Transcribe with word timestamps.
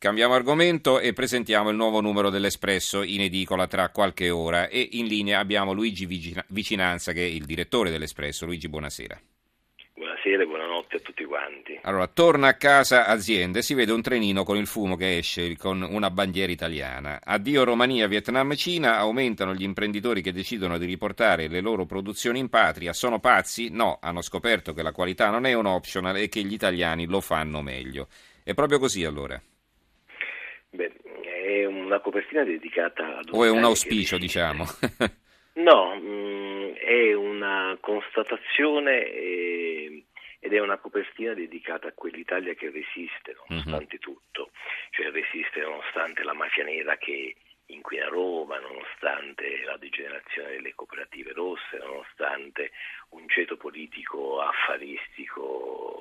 Cambiamo 0.00 0.34
argomento 0.34 1.00
e 1.00 1.12
presentiamo 1.12 1.70
il 1.70 1.76
nuovo 1.76 2.00
numero 2.00 2.30
dell'Espresso 2.30 3.02
in 3.02 3.20
edicola 3.20 3.66
tra 3.66 3.88
qualche 3.88 4.30
ora 4.30 4.68
e 4.68 4.90
in 4.92 5.06
linea 5.06 5.40
abbiamo 5.40 5.72
Luigi 5.72 6.06
Vicinanza 6.46 7.10
che 7.10 7.22
è 7.22 7.28
il 7.28 7.44
direttore 7.44 7.90
dell'Espresso. 7.90 8.46
Luigi, 8.46 8.68
buonasera. 8.68 9.20
Buonasera 9.94 10.44
e 10.44 10.46
buonanotte 10.46 10.96
a 10.98 11.00
tutti 11.00 11.24
quanti. 11.24 11.80
Allora, 11.82 12.06
torna 12.06 12.46
a 12.46 12.54
casa 12.54 13.06
azienda 13.06 13.58
e 13.58 13.62
si 13.62 13.74
vede 13.74 13.90
un 13.90 14.00
trenino 14.00 14.44
con 14.44 14.56
il 14.56 14.68
fumo 14.68 14.94
che 14.94 15.18
esce 15.18 15.56
con 15.56 15.82
una 15.82 16.12
bandiera 16.12 16.52
italiana. 16.52 17.18
Addio 17.20 17.64
Romania, 17.64 18.06
Vietnam, 18.06 18.54
Cina, 18.54 18.98
aumentano 18.98 19.52
gli 19.52 19.64
imprenditori 19.64 20.22
che 20.22 20.32
decidono 20.32 20.78
di 20.78 20.86
riportare 20.86 21.48
le 21.48 21.60
loro 21.60 21.86
produzioni 21.86 22.38
in 22.38 22.48
patria. 22.48 22.92
Sono 22.92 23.18
pazzi? 23.18 23.68
No, 23.70 23.98
hanno 24.00 24.22
scoperto 24.22 24.72
che 24.74 24.82
la 24.82 24.92
qualità 24.92 25.28
non 25.30 25.44
è 25.44 25.54
un 25.54 25.66
optional 25.66 26.16
e 26.18 26.28
che 26.28 26.44
gli 26.44 26.52
italiani 26.52 27.06
lo 27.06 27.20
fanno 27.20 27.62
meglio. 27.62 28.06
È 28.44 28.54
proprio 28.54 28.78
così 28.78 29.02
allora? 29.04 29.42
Beh, 30.70 30.92
è 31.22 31.64
una 31.64 32.00
copertina 32.00 32.44
dedicata 32.44 33.18
ad 33.18 33.28
O 33.32 33.44
è 33.44 33.50
un 33.50 33.64
auspicio, 33.64 34.16
che... 34.16 34.22
diciamo? 34.22 34.64
no, 35.54 35.94
mh, 35.94 36.00
mm, 36.00 36.72
è 36.74 37.14
una 37.14 37.76
constatazione 37.80 39.06
e, 39.06 40.04
ed 40.40 40.52
è 40.52 40.60
una 40.60 40.78
copertina 40.78 41.34
dedicata 41.34 41.88
a 41.88 41.92
quell'Italia 41.92 42.54
che 42.54 42.70
resiste 42.70 43.34
nonostante 43.48 43.96
uh-huh. 43.96 44.14
tutto, 44.14 44.50
cioè 44.90 45.10
resiste 45.10 45.60
nonostante 45.60 46.22
la 46.22 46.34
mafia 46.34 46.64
nera 46.64 46.96
che 46.96 47.34
inquina 47.66 48.06
Roma, 48.08 48.58
nonostante 48.58 49.62
la 49.64 49.76
degenerazione 49.76 50.50
delle 50.50 50.74
cooperative 50.74 51.32
rosse, 51.32 51.78
nonostante 51.78 52.70
un 53.10 53.28
ceto 53.28 53.56
politico 53.56 54.40
affaristico 54.40 55.97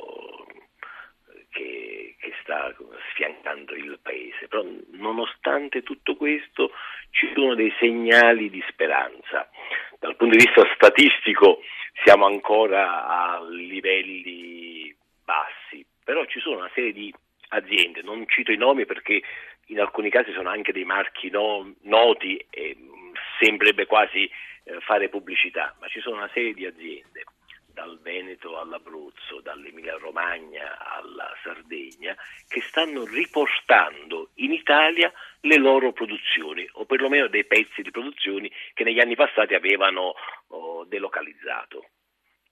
sfiancando 3.11 3.73
il 3.75 3.99
paese. 4.01 4.47
Però 4.47 4.63
nonostante 4.91 5.83
tutto 5.83 6.15
questo 6.15 6.71
ci 7.11 7.29
sono 7.33 7.55
dei 7.55 7.73
segnali 7.79 8.49
di 8.49 8.63
speranza. 8.69 9.49
Dal 9.99 10.15
punto 10.15 10.37
di 10.37 10.45
vista 10.45 10.63
statistico 10.75 11.61
siamo 12.03 12.25
ancora 12.25 13.07
a 13.07 13.43
livelli 13.49 14.95
bassi, 15.23 15.85
però 16.03 16.25
ci 16.25 16.39
sono 16.39 16.57
una 16.57 16.71
serie 16.73 16.93
di 16.93 17.13
aziende, 17.49 18.01
non 18.01 18.27
cito 18.27 18.51
i 18.51 18.57
nomi 18.57 18.85
perché 18.85 19.21
in 19.67 19.79
alcuni 19.79 20.09
casi 20.09 20.31
sono 20.31 20.49
anche 20.49 20.71
dei 20.71 20.85
marchi 20.85 21.29
no, 21.29 21.73
noti 21.83 22.37
e 22.49 22.77
sembrerebbe 23.39 23.85
quasi 23.85 24.29
eh, 24.63 24.79
fare 24.81 25.09
pubblicità, 25.09 25.75
ma 25.79 25.87
ci 25.87 25.99
sono 25.99 26.17
una 26.17 26.29
serie 26.33 26.53
di 26.53 26.65
aziende 26.65 27.23
dal 27.77 27.99
Veneto 28.01 28.57
all'Abruzzo, 28.57 29.39
dall'Emilia 29.41 29.95
Romagna 29.97 30.79
alla 30.79 31.31
Sardegna, 31.43 32.15
che 32.47 32.59
stanno 32.61 33.05
riportando 33.05 34.31
in 34.35 34.51
Italia 34.51 35.13
le 35.41 35.57
loro 35.57 35.91
produzioni, 35.91 36.67
o 36.71 36.85
perlomeno 36.85 37.27
dei 37.27 37.45
pezzi 37.45 37.83
di 37.83 37.91
produzioni 37.91 38.51
che 38.73 38.83
negli 38.83 38.99
anni 38.99 39.13
passati 39.13 39.53
avevano 39.53 40.15
oh, 40.47 40.85
delocalizzato. 40.85 41.89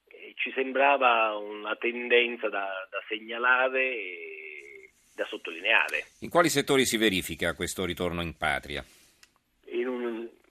E 0.08 0.34
ci 0.36 0.52
sembrava 0.54 1.36
una 1.36 1.76
tendenza 1.76 2.48
da, 2.48 2.88
da 2.92 3.02
segnalare 3.08 3.82
e 3.82 4.92
da 5.16 5.26
sottolineare. 5.26 6.06
In 6.20 6.30
quali 6.30 6.50
settori 6.50 6.86
si 6.86 6.98
verifica 6.98 7.56
questo 7.56 7.84
ritorno 7.84 8.22
in 8.22 8.38
patria? 8.38 8.86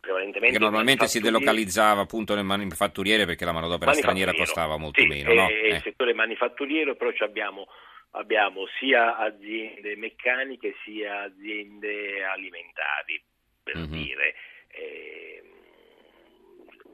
Prevalentemente... 0.05 0.57
Che 0.57 0.63
normalmente 0.63 1.07
si 1.09 1.21
delocalizzava 1.21 2.03
appunto 2.03 2.35
nel 2.35 2.45
manifatturiere 2.45 3.25
perché 3.25 3.45
la 3.45 3.53
manodopera 3.53 3.93
straniera 3.93 4.33
costava 4.35 4.77
molto 4.77 5.01
sì, 5.01 5.07
meno. 5.07 5.33
No? 5.33 5.49
Eh. 5.49 5.69
Il 5.69 5.81
settore 5.83 6.13
manifatturiero, 6.13 6.95
però 6.95 7.11
abbiamo, 7.21 7.67
abbiamo 8.13 8.67
sia 8.79 9.17
aziende 9.17 9.97
meccaniche 9.97 10.75
sia 10.85 11.23
aziende 11.23 12.25
alimentari, 12.25 13.23
per 13.63 13.79
mm-hmm. 13.79 13.93
dire. 13.93 14.35
Eh, 14.69 15.43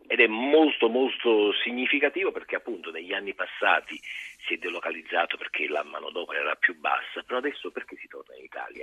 ed 0.07 0.19
è 0.19 0.27
molto 0.27 0.89
molto 0.89 1.53
significativo 1.63 2.33
perché 2.33 2.57
appunto 2.57 2.91
negli 2.91 3.13
anni 3.13 3.33
passati 3.33 3.97
si 4.45 4.55
è 4.55 4.57
delocalizzato 4.57 5.37
perché 5.37 5.69
la 5.69 5.85
manodopera 5.85 6.41
era 6.41 6.55
più 6.57 6.77
bassa, 6.79 7.23
però 7.25 7.39
adesso 7.39 7.71
perché 7.71 7.97
si 7.97 8.09
torna 8.09 8.35
in 8.37 8.43
Italia? 8.43 8.80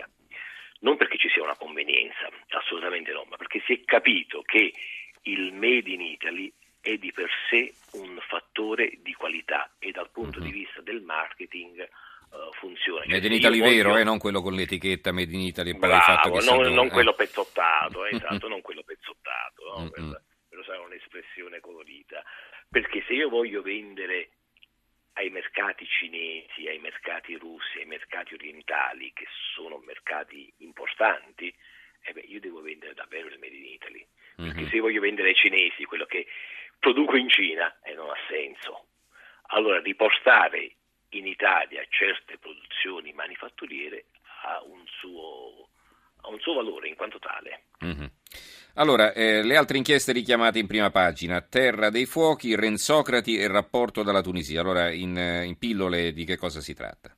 Non 0.87 0.95
perché 0.95 1.17
ci 1.17 1.27
sia 1.27 1.43
una 1.43 1.57
convenienza, 1.57 2.29
assolutamente 2.47 3.11
no, 3.11 3.25
ma 3.29 3.35
perché 3.35 3.61
si 3.65 3.73
è 3.73 3.83
capito 3.83 4.41
che 4.43 4.71
il 5.23 5.51
Made 5.51 5.89
in 5.89 5.99
Italy 5.99 6.51
è 6.79 6.95
di 6.95 7.11
per 7.11 7.29
sé 7.49 7.73
un 7.99 8.17
fattore 8.25 8.93
di 9.01 9.11
qualità 9.11 9.69
e 9.79 9.91
dal 9.91 10.09
punto 10.09 10.39
uh-huh. 10.39 10.45
di 10.45 10.51
mhm. 10.51 10.57
vista 10.57 10.81
del 10.81 11.01
marketing 11.01 11.81
uh, 11.81 12.53
funziona. 12.53 13.03
Made 13.05 13.27
in 13.27 13.33
Italy 13.33 13.59
voglio... 13.59 13.75
vero, 13.75 13.97
eh, 13.97 14.03
non 14.05 14.17
quello 14.17 14.41
con 14.41 14.53
l'etichetta 14.53 15.11
Made 15.11 15.33
in 15.33 15.41
Italy 15.41 15.71
e 15.71 15.75
poi 15.75 15.93
il 15.93 16.01
fatto 16.01 16.31
che 16.31 16.45
non, 16.45 16.61
non 16.73 16.87
quello 16.87 17.13
pezzottato, 17.13 18.05
eh, 18.05 18.15
esatto, 18.15 18.47
non 18.47 18.61
quello 18.61 18.83
pezzottato, 18.83 19.63
no? 19.75 19.89
per, 19.89 20.23
per 20.47 20.59
usare 20.59 20.79
un'espressione 20.79 21.59
colorita, 21.59 22.23
perché 22.69 23.03
se 23.05 23.13
io 23.13 23.27
voglio 23.27 23.61
vendere 23.61 24.29
ai 25.17 25.29
mercati 25.29 25.85
cinesi, 25.87 26.67
ai 26.67 26.77
mercati 26.77 27.35
russi, 27.35 27.79
ai 27.79 27.85
mercati 27.85 28.35
orientali, 28.35 29.11
che 29.13 29.25
sono 29.55 29.77
mercati 29.77 30.51
importanti, 30.57 31.53
eh 32.01 32.13
beh, 32.13 32.21
io 32.27 32.39
devo 32.39 32.61
vendere 32.61 32.93
davvero 32.93 33.27
il 33.27 33.39
Made 33.39 33.55
in 33.55 33.65
Italy. 33.65 34.07
Mm-hmm. 34.39 34.51
Perché 34.51 34.69
se 34.69 34.79
voglio 34.79 35.01
vendere 35.01 35.29
ai 35.29 35.35
cinesi 35.35 35.83
quello 35.85 36.05
che 36.05 36.27
produco 36.79 37.15
in 37.15 37.29
Cina, 37.29 37.79
eh, 37.81 37.93
non 37.93 38.09
ha 38.09 38.17
senso. 38.27 38.85
Allora 39.47 39.79
riportare 39.79 40.75
in 41.09 41.25
Italia 41.25 41.83
certe 41.89 42.37
produzioni 42.37 43.11
manifatturiere 43.13 44.05
ha 44.43 44.61
un 44.63 44.85
suo, 44.85 45.69
ha 46.21 46.27
un 46.27 46.39
suo 46.39 46.53
valore 46.53 46.89
in 46.89 46.95
quanto 46.95 47.17
tale. 47.17 47.63
Mm-hmm. 47.83 48.05
Allora, 48.79 49.11
eh, 49.11 49.41
le 49.41 49.55
altre 49.55 49.77
inchieste 49.77 50.11
richiamate 50.11 50.59
in 50.59 50.67
prima 50.67 50.91
pagina, 50.91 51.41
Terra 51.41 51.89
dei 51.89 52.05
Fuochi, 52.05 52.55
Renzocrati 52.55 53.35
e 53.35 53.45
il 53.45 53.49
rapporto 53.49 54.03
dalla 54.03 54.21
Tunisia. 54.21 54.61
Allora, 54.61 54.91
in, 54.91 55.17
eh, 55.17 55.45
in 55.45 55.57
pillole 55.57 56.13
di 56.13 56.25
che 56.25 56.37
cosa 56.37 56.59
si 56.59 56.75
tratta? 56.75 57.09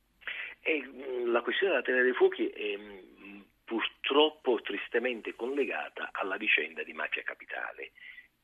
E, 0.62 0.82
mm, 0.82 1.30
la 1.30 1.42
questione 1.42 1.72
della 1.72 1.84
Terra 1.84 2.02
dei 2.02 2.14
Fuochi 2.14 2.48
è 2.48 2.78
mm, 2.78 3.40
purtroppo 3.66 4.62
tristemente 4.62 5.34
collegata 5.34 6.08
alla 6.12 6.38
vicenda 6.38 6.82
di 6.82 6.94
Mafia 6.94 7.22
Capitale, 7.24 7.92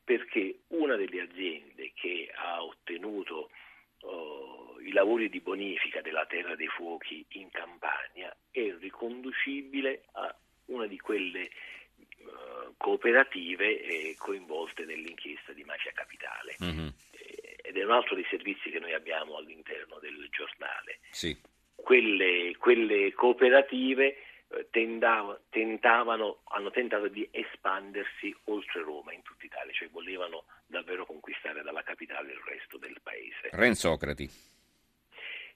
perché 0.03 0.59
una 0.67 0.95
delle 0.95 1.21
aziende 1.21 1.93
che 1.95 2.29
ha 2.35 2.63
ottenuto 2.63 3.49
oh, 4.01 4.79
i 4.79 4.91
lavori 4.91 5.29
di 5.29 5.39
bonifica 5.39 6.01
della 6.01 6.27
Terra 6.27 6.55
dei 6.55 6.67
Fuochi 6.67 7.25
in 7.29 7.49
Campania 7.49 8.31
è 8.51 8.75
riconducibile 8.79 10.03
a 10.11 10.35
una 10.65 10.85
di 10.85 10.99
quelle 10.99 11.49
cooperative 12.87 13.81
eh, 13.81 14.15
coinvolte 14.17 14.85
nell'inchiesta 14.85 15.51
di 15.51 15.65
Mafia 15.65 15.91
Capitale. 15.93 16.55
Mm-hmm. 16.63 16.87
ed 17.61 17.75
è 17.75 17.83
un 17.83 17.91
altro 17.91 18.15
dei 18.15 18.25
servizi 18.29 18.69
che 18.69 18.79
noi 18.79 18.93
abbiamo 18.93 19.35
all'interno 19.35 19.99
del 19.99 20.25
giornale. 20.31 20.99
Sì. 21.11 21.35
Quelle, 21.75 22.55
quelle, 22.57 23.11
cooperative 23.11 24.15
eh, 24.47 24.67
tendava, 24.71 25.37
tentavano, 25.49 26.43
hanno 26.45 26.71
tentato 26.71 27.09
di 27.09 27.27
espandersi 27.29 28.33
oltre 28.45 28.81
Roma, 28.83 29.11
in 29.11 29.21
tutta 29.21 29.45
Italia, 29.45 29.73
cioè 29.73 29.89
volevano 29.89 30.45
davvero 30.65 31.05
conquistare 31.05 31.63
dalla 31.63 31.83
capitale 31.83 32.31
il 32.31 32.41
resto 32.45 32.77
del 32.77 32.95
paese. 33.03 33.49
Renzocrati. 33.51 34.29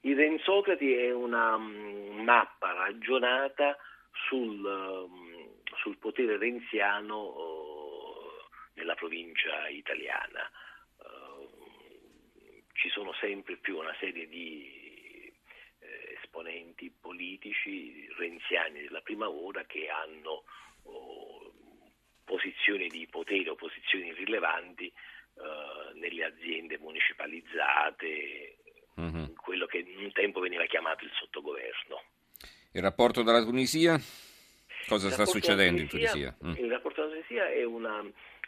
Il 0.01 0.17
Renzocrati 0.17 0.93
è 0.95 1.13
una 1.13 1.55
um, 1.55 2.23
mappa 2.25 2.73
ragionata 2.73 3.77
sul... 4.27 5.29
Sul 5.81 5.97
potere 5.97 6.37
renziano 6.37 7.15
oh, 7.15 8.47
nella 8.73 8.93
provincia 8.93 9.67
italiana. 9.67 10.49
Uh, 10.97 12.61
ci 12.73 12.89
sono 12.89 13.13
sempre 13.19 13.57
più 13.57 13.77
una 13.79 13.95
serie 13.99 14.27
di 14.27 15.33
eh, 15.79 16.17
esponenti 16.21 16.93
politici 16.99 18.07
renziani 18.15 18.81
della 18.81 19.01
prima 19.01 19.27
ora 19.27 19.65
che 19.65 19.89
hanno 19.89 20.43
oh, 20.83 21.51
posizioni 22.23 22.87
di 22.87 23.07
potere 23.07 23.49
o 23.49 23.55
posizioni 23.55 24.13
rilevanti 24.13 24.93
uh, 25.33 25.97
nelle 25.97 26.25
aziende 26.25 26.77
municipalizzate, 26.77 28.57
mm-hmm. 29.01 29.33
quello 29.33 29.65
che 29.65 29.83
un 29.97 30.11
tempo 30.11 30.41
veniva 30.41 30.65
chiamato 30.65 31.03
il 31.05 31.11
sottogoverno. 31.15 32.03
Il 32.73 32.81
rapporto 32.83 33.23
dalla 33.23 33.43
Tunisia? 33.43 33.99
Cosa 34.91 35.09
sta 35.09 35.25
succedendo 35.25 35.81
in 35.81 35.87
Tunisia? 35.87 36.35
Mm. 36.45 36.53
Il 36.57 36.69
rapporto 36.69 37.01
della 37.01 37.13
Tunisia 37.13 37.49
è 37.49 37.63
una... 37.63 38.03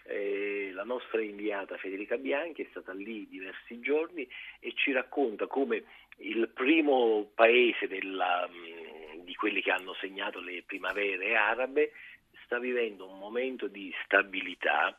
Eh, 0.05 0.71
la 0.73 0.83
nostra 0.83 1.21
inviata 1.21 1.77
Federica 1.77 2.17
Bianchi 2.17 2.61
è 2.61 2.67
stata 2.71 2.91
lì 2.91 3.25
diversi 3.29 3.79
giorni 3.79 4.27
e 4.59 4.73
ci 4.75 4.91
racconta 4.91 5.47
come 5.47 5.85
il 6.17 6.49
primo 6.53 7.31
paese 7.33 7.87
della, 7.87 8.45
mm, 8.51 9.23
di 9.23 9.33
quelli 9.35 9.61
che 9.61 9.71
hanno 9.71 9.95
segnato 10.01 10.41
le 10.41 10.61
primavere 10.65 11.37
arabe 11.37 11.93
sta 12.43 12.59
vivendo 12.59 13.09
un 13.09 13.17
momento 13.17 13.67
di 13.67 13.93
stabilità. 14.03 14.97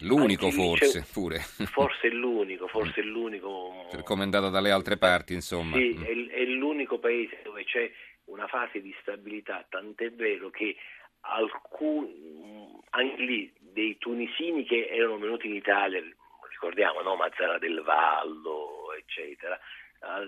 l'unico 0.00 0.50
forse, 0.50 1.06
pure. 1.10 1.38
Forse 1.38 2.08
è 2.08 2.10
l'unico, 2.10 2.68
forse 2.68 3.00
è 3.00 3.04
l'unico. 3.04 3.86
Per 3.90 4.02
come 4.02 4.20
è 4.20 4.24
andata 4.24 4.50
dalle 4.50 4.70
altre 4.70 4.98
parti, 4.98 5.32
insomma. 5.32 5.78
Sì, 5.78 5.96
mm. 5.96 6.02
è, 6.02 6.34
è 6.34 6.44
l'unico 6.44 6.98
paese 6.98 7.40
dove 7.42 7.64
c'è 7.64 7.90
una 8.30 8.46
fase 8.46 8.80
di 8.80 8.94
stabilità, 9.00 9.64
tant'è 9.68 10.10
vero 10.12 10.50
che 10.50 10.76
alcuni, 11.20 12.80
anche 12.90 13.22
lì 13.22 13.52
dei 13.58 13.98
tunisini 13.98 14.64
che 14.64 14.88
erano 14.88 15.18
venuti 15.18 15.46
in 15.46 15.54
Italia, 15.54 16.02
ricordiamo 16.48 17.00
no? 17.02 17.16
Mazzara 17.16 17.58
del 17.58 17.82
Vallo, 17.82 18.92
eccetera, 18.96 19.58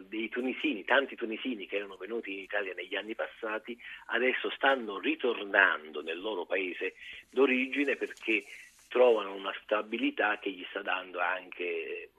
dei 0.07 0.29
tunisini, 0.29 0.85
tanti 0.85 1.17
tunisini 1.17 1.67
che 1.67 1.77
erano 1.77 1.97
venuti 1.97 2.33
in 2.33 2.41
Italia 2.41 2.75
negli 2.75 2.95
anni 2.95 3.15
passati, 3.15 3.79
adesso 4.07 4.51
stanno 4.51 4.99
ritornando 4.99 6.03
nel 6.03 6.21
loro 6.21 6.45
paese 6.45 6.95
d'origine 7.31 7.97
perché 7.97 8.45
trovano 8.89 9.35
una 9.35 9.55
stabilità 9.63 10.39
che 10.39 10.51
gli 10.51 10.65
sta 10.69 10.83
dando 10.83 11.21
anche 11.21 12.11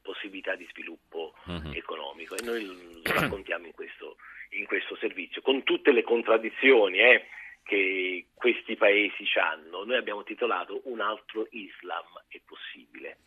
possibilità 0.00 0.54
di 0.54 0.66
sviluppo 0.70 1.34
uh-huh. 1.44 1.72
economico 1.74 2.36
e 2.36 2.42
noi 2.42 2.64
lo 2.64 3.12
raccontiamo 3.12 3.66
in 3.66 3.72
questo, 3.72 4.15
in 4.58 4.66
questo, 4.66 4.96
servizio, 4.96 5.42
con 5.42 5.62
tutte 5.62 5.92
le 5.92 6.02
contraddizioni 6.02 6.98
eh, 6.98 7.26
che 7.62 8.26
questi 8.34 8.76
paesi 8.76 9.24
hanno. 9.40 9.84
Noi 9.84 9.96
abbiamo 9.96 10.22
titolato 10.22 10.82
Un 10.84 11.00
altro 11.00 11.46
Islam 11.50 12.04
è 12.28 12.40
possibile. 12.44 13.18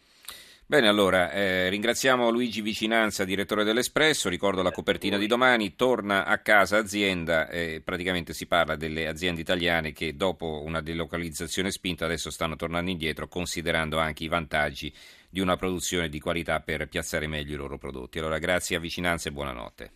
Bene, 0.70 0.88
allora 0.88 1.32
eh, 1.32 1.68
ringraziamo 1.70 2.30
Luigi 2.30 2.62
Vicinanza, 2.62 3.26
direttore 3.26 3.64
dell'Espresso. 3.64 4.30
Ricordo 4.30 4.62
la 4.62 4.70
copertina 4.70 5.18
di 5.18 5.26
domani. 5.26 5.76
Torna 5.76 6.26
a 6.26 6.38
casa 6.38 6.78
azienda. 6.78 7.50
Eh, 7.50 7.82
praticamente 7.84 8.34
si 8.34 8.46
parla 8.46 8.76
delle 8.76 9.08
aziende 9.08 9.42
italiane 9.42 9.94
che 9.94 10.16
dopo 10.16 10.62
una 10.64 10.80
delocalizzazione 10.80 11.72
spinta 11.72 12.06
adesso 12.06 12.30
stanno 12.30 12.56
tornando 12.56 12.92
indietro, 12.92 13.28
considerando 13.28 13.98
anche 13.98 14.26
i 14.26 14.28
vantaggi 14.28 14.94
di 15.28 15.40
una 15.40 15.56
produzione 15.56 16.08
di 16.08 16.20
qualità 16.20 16.60
per 16.60 16.88
piazzare 16.88 17.26
meglio 17.26 17.56
i 17.56 17.58
loro 17.58 17.80
prodotti. 17.80 18.20
Allora, 18.20 18.38
grazie 18.38 18.76
a 18.76 18.80
Vicinanza 18.80 19.30
e 19.30 19.32
buonanotte. 19.32 19.92